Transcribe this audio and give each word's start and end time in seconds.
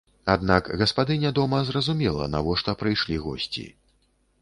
Аднак 0.35 0.69
гаспадыня 0.81 1.31
дома 1.41 1.61
зразумела, 1.69 2.31
навошта 2.35 2.77
прыйшлі 2.83 3.23
госці. 3.27 3.71